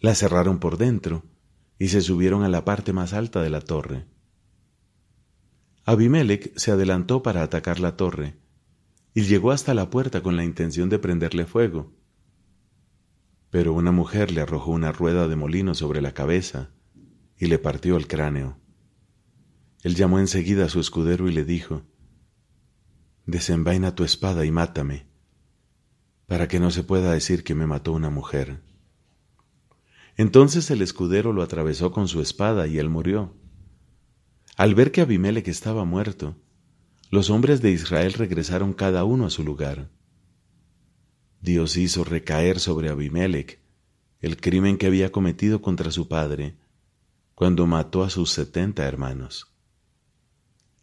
La 0.00 0.14
cerraron 0.14 0.60
por 0.60 0.78
dentro 0.78 1.24
y 1.78 1.88
se 1.88 2.00
subieron 2.00 2.42
a 2.42 2.48
la 2.48 2.64
parte 2.64 2.92
más 2.92 3.12
alta 3.12 3.42
de 3.42 3.50
la 3.50 3.60
torre. 3.60 4.06
Abimelech 5.88 6.52
se 6.58 6.72
adelantó 6.72 7.22
para 7.22 7.44
atacar 7.44 7.78
la 7.78 7.96
torre 7.96 8.34
y 9.14 9.22
llegó 9.22 9.52
hasta 9.52 9.72
la 9.72 9.88
puerta 9.88 10.20
con 10.20 10.36
la 10.36 10.42
intención 10.42 10.88
de 10.88 10.98
prenderle 10.98 11.46
fuego. 11.46 11.94
Pero 13.50 13.72
una 13.72 13.92
mujer 13.92 14.32
le 14.32 14.40
arrojó 14.40 14.72
una 14.72 14.90
rueda 14.90 15.28
de 15.28 15.36
molino 15.36 15.76
sobre 15.76 16.02
la 16.02 16.12
cabeza 16.12 16.70
y 17.38 17.46
le 17.46 17.60
partió 17.60 17.96
el 17.96 18.08
cráneo. 18.08 18.58
Él 19.84 19.94
llamó 19.94 20.18
enseguida 20.18 20.64
a 20.64 20.68
su 20.68 20.80
escudero 20.80 21.28
y 21.28 21.32
le 21.32 21.44
dijo, 21.44 21.84
Desenvaina 23.24 23.94
tu 23.94 24.02
espada 24.02 24.44
y 24.44 24.50
mátame, 24.50 25.06
para 26.26 26.48
que 26.48 26.58
no 26.58 26.72
se 26.72 26.82
pueda 26.82 27.12
decir 27.12 27.44
que 27.44 27.54
me 27.54 27.68
mató 27.68 27.92
una 27.92 28.10
mujer. 28.10 28.60
Entonces 30.16 30.68
el 30.72 30.82
escudero 30.82 31.32
lo 31.32 31.42
atravesó 31.42 31.92
con 31.92 32.08
su 32.08 32.20
espada 32.20 32.66
y 32.66 32.78
él 32.78 32.88
murió. 32.88 33.45
Al 34.56 34.74
ver 34.74 34.90
que 34.90 35.02
Abimelech 35.02 35.48
estaba 35.48 35.84
muerto, 35.84 36.36
los 37.10 37.30
hombres 37.30 37.62
de 37.62 37.70
Israel 37.70 38.14
regresaron 38.14 38.72
cada 38.72 39.04
uno 39.04 39.26
a 39.26 39.30
su 39.30 39.44
lugar. 39.44 39.90
Dios 41.40 41.76
hizo 41.76 42.04
recaer 42.04 42.58
sobre 42.58 42.88
Abimelech 42.88 43.60
el 44.20 44.38
crimen 44.40 44.78
que 44.78 44.86
había 44.86 45.12
cometido 45.12 45.62
contra 45.62 45.90
su 45.90 46.08
padre 46.08 46.56
cuando 47.34 47.66
mató 47.66 48.02
a 48.02 48.10
sus 48.10 48.30
setenta 48.30 48.84
hermanos 48.84 49.52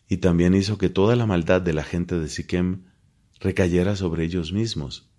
y 0.07 0.17
también 0.17 0.53
hizo 0.53 0.77
que 0.77 0.89
toda 0.89 1.15
la 1.15 1.25
maldad 1.25 1.61
de 1.61 1.73
la 1.73 1.83
gente 1.83 2.19
de 2.19 2.29
Siquem 2.29 2.83
recayera 3.39 3.95
sobre 3.95 4.23
ellos 4.23 4.53
mismos. 4.53 5.09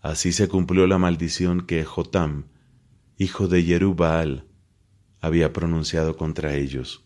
Así 0.00 0.30
se 0.30 0.46
cumplió 0.46 0.86
la 0.86 0.98
maldición 0.98 1.66
que 1.66 1.84
Jotam, 1.84 2.46
hijo 3.18 3.48
de 3.48 3.64
Jerubbaal, 3.64 4.46
había 5.20 5.52
pronunciado 5.52 6.16
contra 6.16 6.54
ellos. 6.54 7.03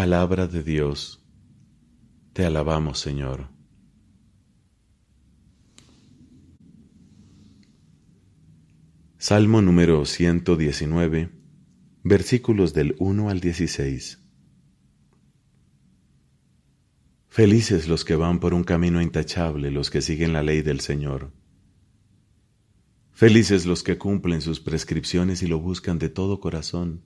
Palabra 0.00 0.46
de 0.46 0.62
Dios, 0.62 1.22
te 2.32 2.46
alabamos, 2.46 2.98
Señor. 2.98 3.50
Salmo 9.18 9.60
número 9.60 10.06
119, 10.06 11.28
versículos 12.02 12.72
del 12.72 12.96
1 12.98 13.28
al 13.28 13.40
16. 13.40 14.22
Felices 17.28 17.86
los 17.86 18.06
que 18.06 18.16
van 18.16 18.40
por 18.40 18.54
un 18.54 18.64
camino 18.64 19.02
intachable, 19.02 19.70
los 19.70 19.90
que 19.90 20.00
siguen 20.00 20.32
la 20.32 20.42
ley 20.42 20.62
del 20.62 20.80
Señor. 20.80 21.30
Felices 23.12 23.66
los 23.66 23.82
que 23.82 23.98
cumplen 23.98 24.40
sus 24.40 24.60
prescripciones 24.60 25.42
y 25.42 25.46
lo 25.46 25.58
buscan 25.58 25.98
de 25.98 26.08
todo 26.08 26.40
corazón, 26.40 27.04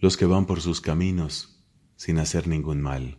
los 0.00 0.16
que 0.16 0.24
van 0.24 0.46
por 0.46 0.62
sus 0.62 0.80
caminos 0.80 1.56
sin 1.98 2.20
hacer 2.20 2.46
ningún 2.46 2.80
mal. 2.80 3.18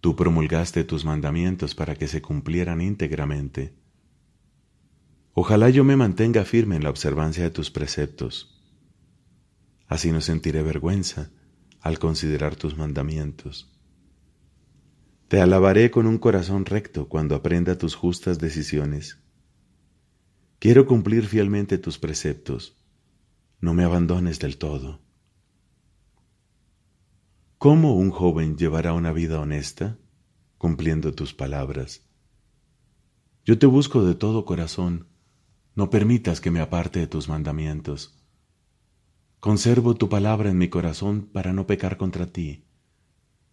Tú 0.00 0.14
promulgaste 0.14 0.84
tus 0.84 1.04
mandamientos 1.04 1.74
para 1.74 1.96
que 1.96 2.06
se 2.06 2.22
cumplieran 2.22 2.80
íntegramente. 2.80 3.74
Ojalá 5.32 5.70
yo 5.70 5.82
me 5.82 5.96
mantenga 5.96 6.44
firme 6.44 6.76
en 6.76 6.84
la 6.84 6.90
observancia 6.90 7.42
de 7.42 7.50
tus 7.50 7.72
preceptos. 7.72 8.62
Así 9.88 10.12
no 10.12 10.20
sentiré 10.20 10.62
vergüenza 10.62 11.30
al 11.80 11.98
considerar 11.98 12.54
tus 12.54 12.76
mandamientos. 12.76 13.76
Te 15.26 15.40
alabaré 15.40 15.90
con 15.90 16.06
un 16.06 16.18
corazón 16.18 16.64
recto 16.64 17.08
cuando 17.08 17.34
aprenda 17.34 17.76
tus 17.76 17.96
justas 17.96 18.38
decisiones. 18.38 19.18
Quiero 20.60 20.86
cumplir 20.86 21.26
fielmente 21.26 21.76
tus 21.76 21.98
preceptos. 21.98 22.78
No 23.60 23.74
me 23.74 23.82
abandones 23.82 24.38
del 24.38 24.58
todo. 24.58 25.03
¿Cómo 27.58 27.94
un 27.94 28.10
joven 28.10 28.56
llevará 28.56 28.92
una 28.92 29.12
vida 29.12 29.40
honesta? 29.40 29.98
Cumpliendo 30.58 31.12
tus 31.14 31.32
palabras. 31.32 32.02
Yo 33.44 33.58
te 33.58 33.66
busco 33.66 34.04
de 34.04 34.14
todo 34.14 34.44
corazón. 34.44 35.08
No 35.74 35.90
permitas 35.90 36.40
que 36.40 36.50
me 36.50 36.60
aparte 36.60 37.00
de 37.00 37.06
tus 37.06 37.28
mandamientos. 37.28 38.22
Conservo 39.40 39.94
tu 39.94 40.08
palabra 40.08 40.50
en 40.50 40.58
mi 40.58 40.68
corazón 40.68 41.28
para 41.32 41.52
no 41.52 41.66
pecar 41.66 41.96
contra 41.96 42.26
ti. 42.26 42.64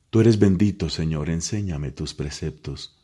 Tú 0.10 0.20
eres 0.20 0.40
bendito, 0.40 0.90
Señor, 0.90 1.30
enséñame 1.30 1.92
tus 1.92 2.14
preceptos. 2.14 3.02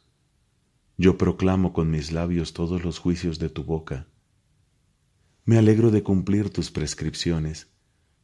Yo 0.98 1.18
proclamo 1.18 1.74
con 1.74 1.90
mis 1.90 2.12
labios 2.12 2.54
todos 2.54 2.84
los 2.84 3.00
juicios 3.00 3.40
de 3.40 3.50
tu 3.50 3.64
boca. 3.64 4.08
Me 5.46 5.58
alegro 5.58 5.92
de 5.92 6.04
cumplir 6.04 6.50
tus 6.50 6.72
prescripciones, 6.72 7.68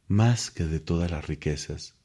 más 0.06 0.50
que 0.50 0.64
de 0.64 0.80
todas 0.80 1.10
las 1.10 1.26
riquezas. 1.26 1.96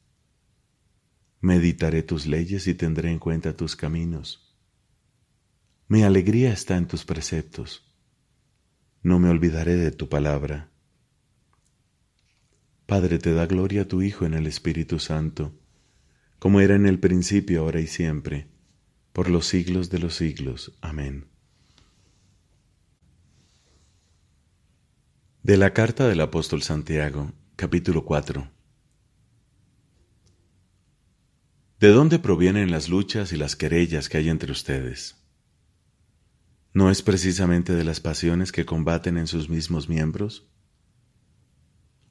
Meditaré 1.42 2.04
tus 2.04 2.26
leyes 2.26 2.68
y 2.68 2.74
tendré 2.74 3.12
en 3.12 3.20
cuenta 3.20 3.56
tus 3.56 3.76
caminos. 3.76 4.56
Mi 5.88 6.04
alegría 6.04 6.52
está 6.52 6.78
en 6.78 6.88
tus 6.88 7.06
preceptos. 7.06 7.92
No 9.02 9.20
me 9.20 9.30
olvidaré 9.30 9.76
de 9.76 9.92
tu 9.92 10.10
palabra. 10.10 10.70
Padre, 12.86 13.20
te 13.20 13.34
da 13.34 13.46
gloria 13.46 13.84
a 13.84 13.88
tu 13.88 14.02
Hijo 14.02 14.26
en 14.26 14.34
el 14.34 14.48
Espíritu 14.48 15.00
Santo 15.00 15.60
como 16.40 16.62
era 16.62 16.76
en 16.76 16.86
el 16.86 17.00
principio, 17.00 17.62
ahora 17.62 17.82
y 17.82 17.88
siempre, 17.88 18.48
por 19.12 19.30
los 19.30 19.46
siglos 19.46 19.90
de 19.90 20.00
los 20.00 20.16
siglos. 20.16 20.78
Amén. 20.82 21.28
De 25.44 25.58
la 25.58 25.74
carta 25.74 26.08
del 26.08 26.22
apóstol 26.22 26.64
Santiago, 26.64 27.34
capítulo 27.58 28.06
4. 28.06 28.50
¿De 31.80 31.88
dónde 31.88 32.20
provienen 32.20 32.72
las 32.72 32.90
luchas 32.90 33.32
y 33.32 33.38
las 33.38 33.56
querellas 33.56 34.10
que 34.10 34.18
hay 34.18 34.28
entre 34.28 34.52
ustedes? 34.52 35.16
¿No 36.74 36.92
es 36.92 37.02
precisamente 37.02 37.74
de 37.74 37.86
las 37.86 38.02
pasiones 38.02 38.52
que 38.52 38.66
combaten 38.66 39.18
en 39.18 39.28
sus 39.28 39.48
mismos 39.48 39.88
miembros? 39.88 40.52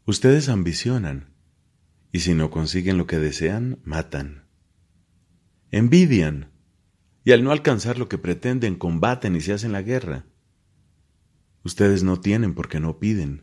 Ustedes 0.06 0.48
ambicionan 0.48 1.34
y 2.12 2.20
si 2.20 2.32
no 2.32 2.50
consiguen 2.50 2.96
lo 2.96 3.06
que 3.06 3.18
desean, 3.18 3.78
matan. 3.84 4.48
Envidian, 5.70 6.50
y 7.22 7.32
al 7.32 7.44
no 7.44 7.50
alcanzar 7.50 7.98
lo 7.98 8.08
que 8.08 8.16
pretenden, 8.16 8.74
combaten 8.74 9.36
y 9.36 9.42
se 9.42 9.52
hacen 9.52 9.72
la 9.72 9.82
guerra. 9.82 10.24
Ustedes 11.62 12.02
no 12.04 12.18
tienen 12.20 12.54
porque 12.54 12.80
no 12.80 12.98
piden. 12.98 13.42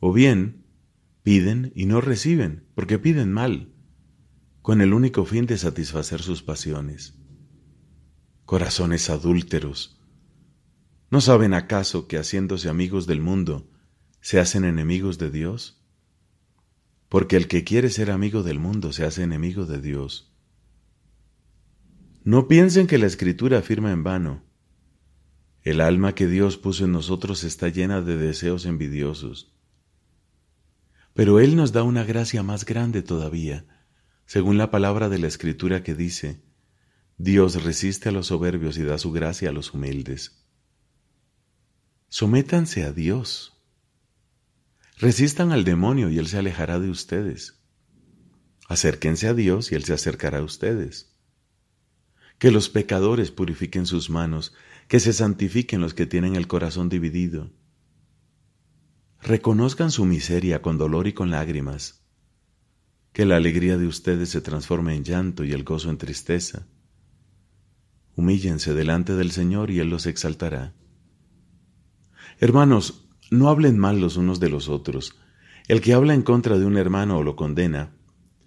O 0.00 0.12
bien, 0.12 0.66
piden 1.22 1.70
y 1.76 1.86
no 1.86 2.00
reciben 2.00 2.66
porque 2.74 2.98
piden 2.98 3.32
mal, 3.32 3.75
con 4.66 4.80
el 4.80 4.92
único 4.92 5.24
fin 5.24 5.46
de 5.46 5.58
satisfacer 5.58 6.20
sus 6.20 6.42
pasiones. 6.42 7.14
Corazones 8.44 9.10
adúlteros. 9.10 10.02
¿No 11.08 11.20
saben 11.20 11.54
acaso 11.54 12.08
que 12.08 12.18
haciéndose 12.18 12.68
amigos 12.68 13.06
del 13.06 13.20
mundo, 13.20 13.70
se 14.20 14.40
hacen 14.40 14.64
enemigos 14.64 15.18
de 15.18 15.30
Dios? 15.30 15.86
porque 17.08 17.36
el 17.36 17.46
que 17.46 17.62
quiere 17.62 17.90
ser 17.90 18.10
amigo 18.10 18.42
del 18.42 18.58
mundo 18.58 18.92
se 18.92 19.04
hace 19.04 19.22
enemigo 19.22 19.66
de 19.66 19.80
Dios. 19.80 20.34
No 22.24 22.48
piensen 22.48 22.88
que 22.88 22.98
la 22.98 23.06
escritura 23.06 23.58
afirma 23.58 23.92
en 23.92 24.02
vano. 24.02 24.42
El 25.62 25.80
alma 25.80 26.16
que 26.16 26.26
Dios 26.26 26.56
puso 26.56 26.86
en 26.86 26.90
nosotros 26.90 27.44
está 27.44 27.68
llena 27.68 28.02
de 28.02 28.16
deseos 28.16 28.66
envidiosos. 28.66 29.54
Pero 31.14 31.38
Él 31.38 31.54
nos 31.54 31.70
da 31.70 31.84
una 31.84 32.02
gracia 32.02 32.42
más 32.42 32.64
grande 32.64 33.02
todavía, 33.02 33.64
según 34.26 34.58
la 34.58 34.70
palabra 34.70 35.08
de 35.08 35.18
la 35.18 35.28
escritura 35.28 35.82
que 35.82 35.94
dice, 35.94 36.42
Dios 37.16 37.62
resiste 37.62 38.10
a 38.10 38.12
los 38.12 38.26
soberbios 38.26 38.76
y 38.76 38.82
da 38.82 38.98
su 38.98 39.12
gracia 39.12 39.48
a 39.48 39.52
los 39.52 39.72
humildes. 39.72 40.44
Sométanse 42.08 42.84
a 42.84 42.92
Dios 42.92 43.56
Resistan 44.98 45.52
al 45.52 45.64
demonio 45.64 46.08
y 46.08 46.18
él 46.18 46.26
se 46.26 46.38
alejará 46.38 46.80
de 46.80 46.88
ustedes. 46.88 47.60
Acérquense 48.66 49.28
a 49.28 49.34
Dios 49.34 49.70
y 49.70 49.74
Él 49.74 49.84
se 49.84 49.92
acercará 49.92 50.38
a 50.38 50.42
ustedes. 50.42 51.14
Que 52.38 52.50
los 52.50 52.68
pecadores 52.68 53.30
purifiquen 53.30 53.86
sus 53.86 54.10
manos, 54.10 54.54
que 54.88 54.98
se 54.98 55.12
santifiquen 55.12 55.80
los 55.80 55.94
que 55.94 56.06
tienen 56.06 56.34
el 56.34 56.48
corazón 56.48 56.88
dividido. 56.88 57.52
Reconozcan 59.20 59.90
su 59.90 60.04
miseria 60.04 60.62
con 60.62 60.78
dolor 60.78 61.06
y 61.06 61.12
con 61.12 61.30
lágrimas. 61.30 62.05
Que 63.16 63.24
la 63.24 63.36
alegría 63.36 63.78
de 63.78 63.86
ustedes 63.86 64.28
se 64.28 64.42
transforme 64.42 64.94
en 64.94 65.02
llanto 65.02 65.42
y 65.42 65.52
el 65.52 65.64
gozo 65.64 65.88
en 65.88 65.96
tristeza. 65.96 66.66
Humíllense 68.14 68.74
delante 68.74 69.14
del 69.14 69.30
Señor 69.30 69.70
y 69.70 69.78
Él 69.78 69.88
los 69.88 70.04
exaltará. 70.04 70.74
Hermanos, 72.40 73.08
no 73.30 73.48
hablen 73.48 73.78
mal 73.78 74.02
los 74.02 74.18
unos 74.18 74.38
de 74.38 74.50
los 74.50 74.68
otros. 74.68 75.18
El 75.66 75.80
que 75.80 75.94
habla 75.94 76.12
en 76.12 76.20
contra 76.20 76.58
de 76.58 76.66
un 76.66 76.76
hermano 76.76 77.16
o 77.16 77.22
lo 77.22 77.36
condena, 77.36 77.96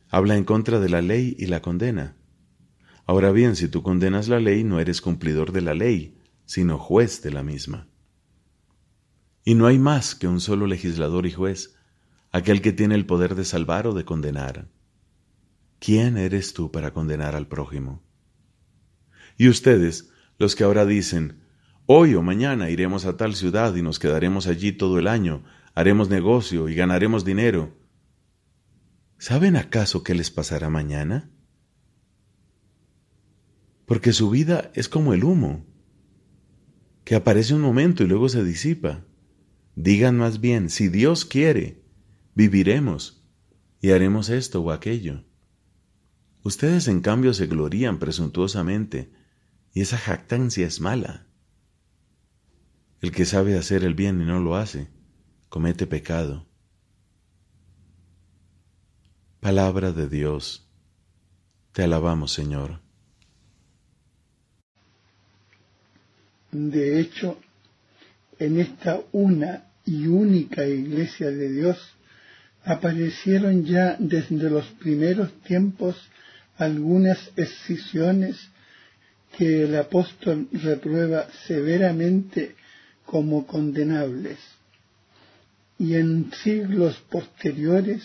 habla 0.08 0.38
en 0.38 0.44
contra 0.44 0.80
de 0.80 0.90
la 0.90 1.02
ley 1.02 1.36
y 1.40 1.48
la 1.48 1.64
condena. 1.64 2.16
Ahora 3.08 3.32
bien, 3.32 3.56
si 3.56 3.70
tú 3.70 3.82
condenas 3.82 4.28
la 4.28 4.40
ley, 4.40 4.64
no 4.64 4.80
eres 4.80 5.02
cumplidor 5.02 5.52
de 5.52 5.62
la 5.62 5.74
ley, 5.74 6.20
sino 6.46 6.78
juez 6.78 7.24
de 7.24 7.32
la 7.32 7.42
misma. 7.42 7.88
Y 9.44 9.56
no 9.56 9.66
hay 9.66 9.80
más 9.80 10.14
que 10.14 10.28
un 10.28 10.40
solo 10.40 10.68
legislador 10.68 11.26
y 11.26 11.32
juez, 11.32 11.79
aquel 12.32 12.62
que 12.62 12.74
tiene 12.74 12.96
el 12.96 13.06
poder 13.06 13.36
de 13.36 13.46
salvar 13.46 13.88
o 13.88 13.94
de 13.94 14.06
condenar. 14.06 14.70
¿Quién 15.80 16.18
eres 16.18 16.54
tú 16.54 16.72
para 16.72 16.92
condenar 16.92 17.36
al 17.36 17.48
prójimo? 17.48 18.04
Y 19.38 19.48
ustedes, 19.48 20.12
los 20.38 20.56
que 20.56 20.64
ahora 20.64 20.86
dicen, 20.86 21.42
hoy 21.86 22.16
o 22.16 22.22
mañana 22.22 22.70
iremos 22.70 23.06
a 23.06 23.18
tal 23.18 23.36
ciudad 23.36 23.76
y 23.76 23.82
nos 23.82 23.98
quedaremos 23.98 24.48
allí 24.48 24.74
todo 24.74 25.00
el 25.00 25.08
año, 25.08 25.44
haremos 25.74 26.10
negocio 26.10 26.68
y 26.68 26.76
ganaremos 26.76 27.24
dinero. 27.24 27.78
¿Saben 29.18 29.56
acaso 29.56 30.04
qué 30.04 30.14
les 30.14 30.32
pasará 30.32 30.70
mañana? 30.70 31.30
Porque 33.86 34.14
su 34.14 34.30
vida 34.30 34.72
es 34.76 34.88
como 34.88 35.14
el 35.14 35.24
humo, 35.24 35.66
que 37.06 37.16
aparece 37.16 37.56
un 37.56 37.62
momento 37.62 38.04
y 38.04 38.08
luego 38.08 38.30
se 38.30 38.44
disipa. 38.44 39.06
Digan 39.76 40.18
más 40.18 40.42
bien, 40.42 40.70
si 40.70 40.90
Dios 40.90 41.26
quiere, 41.26 41.82
viviremos 42.36 43.24
y 43.82 43.92
haremos 43.92 44.30
esto 44.30 44.62
o 44.62 44.72
aquello. 44.72 45.24
Ustedes 46.44 46.88
en 46.88 47.02
cambio 47.02 47.34
se 47.34 47.48
glorían 47.48 48.00
presuntuosamente 48.00 49.12
y 49.74 49.82
esa 49.82 49.98
jactancia 49.98 50.66
es 50.66 50.80
mala. 50.80 51.28
El 53.02 53.12
que 53.12 53.26
sabe 53.26 53.58
hacer 53.58 53.84
el 53.84 53.94
bien 53.94 54.22
y 54.22 54.26
no 54.26 54.40
lo 54.40 54.56
hace, 54.56 54.90
comete 55.50 55.88
pecado. 55.88 56.48
Palabra 59.40 59.94
de 59.94 60.10
Dios. 60.10 60.68
Te 61.72 61.84
alabamos, 61.84 62.34
Señor. 62.34 62.82
De 66.52 67.00
hecho, 67.00 67.40
en 68.38 68.60
esta 68.60 69.02
una 69.12 69.72
y 69.86 70.08
única 70.08 70.66
iglesia 70.66 71.28
de 71.30 71.52
Dios 71.52 71.96
aparecieron 72.63 73.66
ya 73.66 73.96
desde 74.00 74.50
los 74.50 74.66
primeros 74.80 75.32
tiempos 75.44 75.96
algunas 76.58 77.18
escisiones 77.36 78.38
que 79.38 79.63
el 79.63 79.75
apóstol 79.78 80.48
reprueba 80.51 81.28
severamente 81.48 82.56
como 83.06 83.48
condenables. 83.48 84.38
Y 85.78 85.96
en 85.96 86.32
siglos 86.44 86.98
posteriores 87.10 88.04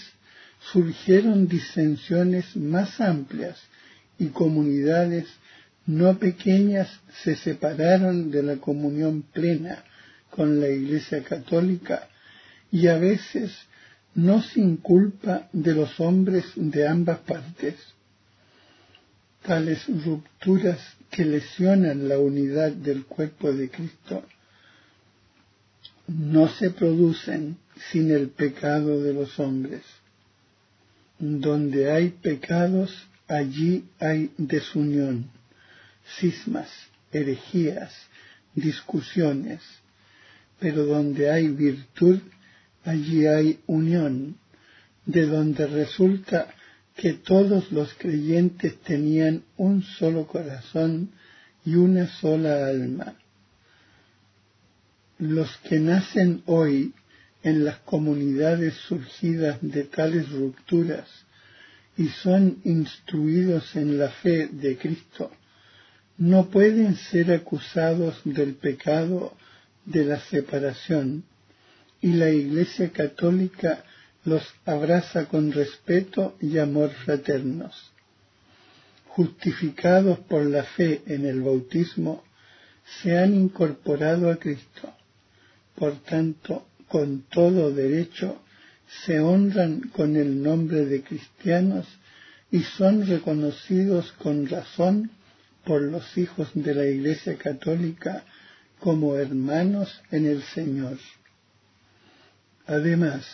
surgieron 0.72 1.48
disensiones 1.48 2.56
más 2.56 3.00
amplias 3.00 3.58
y 4.18 4.28
comunidades 4.28 5.26
no 5.86 6.18
pequeñas 6.18 6.88
se 7.22 7.36
separaron 7.36 8.30
de 8.30 8.42
la 8.42 8.56
comunión 8.56 9.22
plena 9.22 9.84
con 10.30 10.60
la 10.60 10.68
Iglesia 10.68 11.22
Católica 11.22 12.08
y 12.72 12.86
a 12.86 12.96
veces 12.96 13.52
no 14.14 14.42
sin 14.42 14.76
culpa 14.76 15.48
de 15.52 15.74
los 15.74 15.98
hombres 16.00 16.44
de 16.56 16.86
ambas 16.86 17.18
partes. 17.20 17.74
Tales 19.42 19.84
rupturas 20.04 20.78
que 21.10 21.24
lesionan 21.24 22.08
la 22.08 22.18
unidad 22.18 22.72
del 22.72 23.04
cuerpo 23.04 23.52
de 23.52 23.70
Cristo 23.70 24.24
no 26.06 26.48
se 26.48 26.70
producen 26.70 27.56
sin 27.90 28.10
el 28.10 28.28
pecado 28.28 29.02
de 29.02 29.12
los 29.12 29.38
hombres. 29.38 29.82
Donde 31.18 31.90
hay 31.90 32.10
pecados, 32.10 33.06
allí 33.28 33.84
hay 33.98 34.30
desunión 34.36 35.30
cismas, 36.18 36.68
herejías, 37.12 37.92
discusiones, 38.54 39.60
pero 40.58 40.84
donde 40.86 41.30
hay 41.30 41.48
virtud, 41.48 42.20
allí 42.84 43.26
hay 43.26 43.60
unión, 43.66 44.36
de 45.06 45.26
donde 45.26 45.66
resulta 45.66 46.54
que 46.96 47.14
todos 47.14 47.72
los 47.72 47.92
creyentes 47.94 48.80
tenían 48.80 49.42
un 49.56 49.82
solo 49.82 50.26
corazón 50.26 51.10
y 51.64 51.74
una 51.74 52.06
sola 52.06 52.66
alma. 52.66 53.16
Los 55.18 55.56
que 55.58 55.80
nacen 55.80 56.42
hoy 56.46 56.92
en 57.42 57.64
las 57.64 57.78
comunidades 57.80 58.74
surgidas 58.88 59.58
de 59.60 59.84
tales 59.84 60.30
rupturas 60.30 61.08
y 61.96 62.08
son 62.08 62.58
instruidos 62.64 63.76
en 63.76 63.98
la 63.98 64.08
fe 64.08 64.48
de 64.48 64.76
Cristo, 64.76 65.30
no 66.16 66.48
pueden 66.48 66.96
ser 66.96 67.32
acusados 67.32 68.20
del 68.24 68.54
pecado 68.54 69.36
de 69.84 70.04
la 70.04 70.20
separación 70.20 71.24
y 72.04 72.12
la 72.12 72.28
Iglesia 72.28 72.90
Católica 72.90 73.82
los 74.26 74.42
abraza 74.66 75.24
con 75.24 75.50
respeto 75.52 76.36
y 76.38 76.58
amor 76.58 76.90
fraternos. 76.90 77.74
Justificados 79.06 80.18
por 80.18 80.44
la 80.44 80.64
fe 80.64 81.00
en 81.06 81.24
el 81.24 81.40
bautismo, 81.40 82.22
se 83.00 83.16
han 83.16 83.34
incorporado 83.34 84.30
a 84.30 84.36
Cristo. 84.36 84.92
Por 85.76 85.94
tanto, 86.02 86.66
con 86.88 87.22
todo 87.22 87.72
derecho, 87.72 88.38
se 89.06 89.20
honran 89.20 89.88
con 89.88 90.16
el 90.16 90.42
nombre 90.42 90.84
de 90.84 91.02
cristianos 91.02 91.86
y 92.50 92.64
son 92.64 93.06
reconocidos 93.06 94.12
con 94.18 94.46
razón 94.46 95.10
por 95.64 95.80
los 95.80 96.18
hijos 96.18 96.50
de 96.52 96.74
la 96.74 96.84
Iglesia 96.84 97.38
Católica 97.38 98.24
como 98.78 99.16
hermanos 99.16 100.02
en 100.10 100.26
el 100.26 100.42
Señor. 100.42 100.98
Además, 102.66 103.26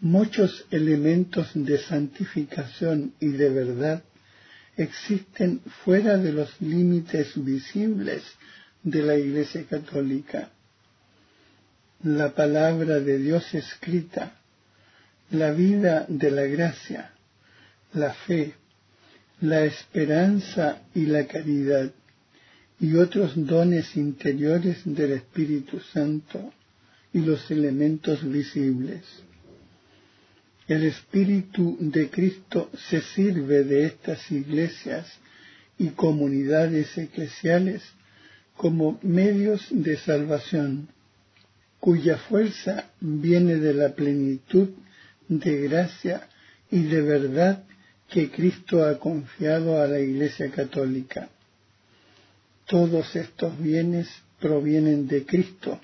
muchos 0.00 0.64
elementos 0.70 1.50
de 1.54 1.78
santificación 1.78 3.12
y 3.20 3.28
de 3.28 3.50
verdad 3.50 4.02
existen 4.76 5.60
fuera 5.84 6.16
de 6.16 6.32
los 6.32 6.60
límites 6.60 7.32
visibles 7.34 8.22
de 8.82 9.02
la 9.02 9.16
Iglesia 9.16 9.64
Católica. 9.68 10.50
La 12.02 12.30
palabra 12.34 13.00
de 13.00 13.18
Dios 13.18 13.52
escrita, 13.52 14.36
la 15.30 15.50
vida 15.50 16.06
de 16.08 16.30
la 16.30 16.44
gracia, 16.44 17.10
la 17.92 18.12
fe, 18.14 18.54
la 19.40 19.64
esperanza 19.64 20.82
y 20.94 21.06
la 21.06 21.26
caridad, 21.26 21.90
y 22.78 22.94
otros 22.94 23.32
dones 23.34 23.96
interiores 23.96 24.82
del 24.84 25.12
Espíritu 25.12 25.80
Santo 25.80 26.54
y 27.12 27.20
los 27.20 27.50
elementos 27.50 28.28
visibles. 28.28 29.02
El 30.68 30.84
Espíritu 30.84 31.76
de 31.80 32.08
Cristo 32.10 32.70
se 32.88 33.00
sirve 33.00 33.64
de 33.64 33.86
estas 33.86 34.30
iglesias 34.30 35.06
y 35.78 35.88
comunidades 35.88 36.96
eclesiales 36.96 37.82
como 38.56 38.98
medios 39.02 39.66
de 39.70 39.96
salvación, 39.96 40.88
cuya 41.80 42.18
fuerza 42.18 42.90
viene 43.00 43.56
de 43.56 43.74
la 43.74 43.94
plenitud 43.94 44.68
de 45.28 45.68
gracia 45.68 46.28
y 46.70 46.82
de 46.82 47.02
verdad 47.02 47.64
que 48.08 48.30
Cristo 48.30 48.84
ha 48.84 48.98
confiado 48.98 49.80
a 49.80 49.86
la 49.86 49.98
Iglesia 49.98 50.50
Católica. 50.50 51.30
Todos 52.66 53.16
estos 53.16 53.58
bienes 53.58 54.08
provienen 54.38 55.08
de 55.08 55.24
Cristo 55.24 55.80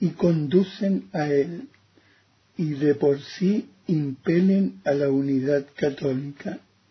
y 0.00 0.10
conducen 0.10 1.08
a 1.12 1.28
Él 1.28 1.68
y 2.56 2.74
de 2.74 2.94
por 2.94 3.20
sí 3.20 3.68
impelen 3.86 4.80
a 4.84 4.92
la 4.92 5.10
unidad 5.10 5.66
católica. 5.76 6.58